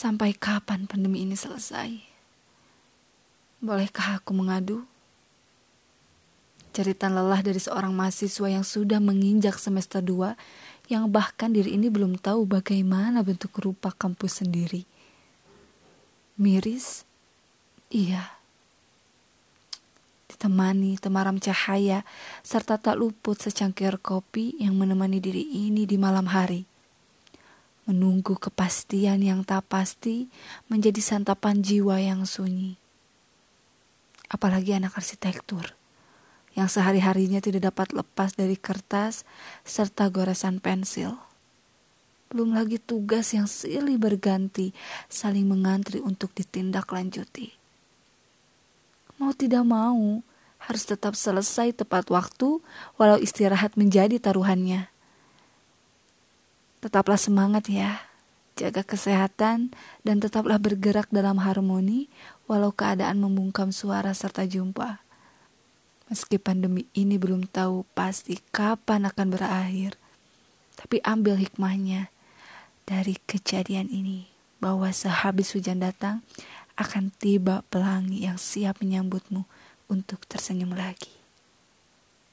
Sampai 0.00 0.32
kapan 0.32 0.88
pandemi 0.88 1.28
ini 1.28 1.36
selesai? 1.36 1.92
Bolehkah 3.60 4.16
aku 4.16 4.32
mengadu? 4.32 4.88
Cerita 6.72 7.12
lelah 7.12 7.44
dari 7.44 7.60
seorang 7.60 7.92
mahasiswa 7.92 8.48
yang 8.48 8.64
sudah 8.64 8.96
menginjak 8.96 9.60
semester 9.60 10.00
2 10.00 10.88
yang 10.88 11.04
bahkan 11.12 11.52
diri 11.52 11.76
ini 11.76 11.92
belum 11.92 12.16
tahu 12.16 12.48
bagaimana 12.48 13.20
bentuk 13.20 13.52
rupa 13.60 13.92
kampus 13.92 14.40
sendiri. 14.40 14.88
Miris? 16.40 17.04
Iya. 17.92 18.24
Ditemani 20.32 20.96
temaram 20.96 21.36
cahaya 21.36 22.08
serta 22.40 22.80
tak 22.80 22.96
luput 22.96 23.36
secangkir 23.36 24.00
kopi 24.00 24.56
yang 24.64 24.80
menemani 24.80 25.20
diri 25.20 25.44
ini 25.44 25.84
di 25.84 26.00
malam 26.00 26.24
hari 26.32 26.69
menunggu 27.90 28.38
kepastian 28.38 29.18
yang 29.18 29.42
tak 29.42 29.66
pasti 29.66 30.30
menjadi 30.70 31.02
santapan 31.02 31.58
jiwa 31.58 31.98
yang 31.98 32.22
sunyi. 32.22 32.78
Apalagi 34.30 34.78
anak 34.78 34.94
arsitektur 34.94 35.74
yang 36.54 36.70
sehari-harinya 36.70 37.42
tidak 37.42 37.74
dapat 37.74 37.90
lepas 37.90 38.38
dari 38.38 38.54
kertas 38.54 39.26
serta 39.66 40.06
goresan 40.06 40.62
pensil. 40.62 41.18
Belum 42.30 42.54
lagi 42.54 42.78
tugas 42.78 43.34
yang 43.34 43.50
silih 43.50 43.98
berganti 43.98 44.70
saling 45.10 45.50
mengantri 45.50 45.98
untuk 45.98 46.30
ditindaklanjuti. 46.30 47.58
Mau 49.18 49.34
tidak 49.34 49.66
mau, 49.66 50.22
harus 50.62 50.84
tetap 50.86 51.18
selesai 51.18 51.74
tepat 51.74 52.06
waktu 52.12 52.62
walau 53.00 53.18
istirahat 53.18 53.74
menjadi 53.74 54.22
taruhannya. 54.22 54.86
Tetaplah 56.80 57.20
semangat 57.20 57.68
ya, 57.68 58.08
jaga 58.56 58.80
kesehatan, 58.80 59.76
dan 60.00 60.16
tetaplah 60.16 60.56
bergerak 60.56 61.12
dalam 61.12 61.36
harmoni 61.44 62.08
walau 62.48 62.72
keadaan 62.72 63.20
membungkam 63.20 63.68
suara 63.68 64.16
serta 64.16 64.48
jumpa. 64.48 65.04
Meski 66.08 66.40
pandemi 66.40 66.88
ini 66.96 67.20
belum 67.20 67.46
tahu 67.52 67.84
pasti 67.92 68.40
kapan 68.48 69.06
akan 69.06 69.28
berakhir, 69.28 70.00
tapi 70.74 71.04
ambil 71.04 71.36
hikmahnya 71.36 72.08
dari 72.88 73.20
kejadian 73.28 73.92
ini 73.92 74.26
bahwa 74.58 74.88
sehabis 74.88 75.52
hujan 75.52 75.84
datang 75.84 76.24
akan 76.80 77.12
tiba 77.12 77.60
pelangi 77.68 78.24
yang 78.24 78.40
siap 78.40 78.80
menyambutmu 78.80 79.44
untuk 79.92 80.24
tersenyum 80.24 80.72
lagi. 80.72 81.19